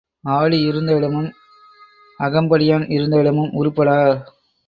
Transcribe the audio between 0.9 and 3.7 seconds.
இடமும் அகம்படியான் இருந்த இடமும்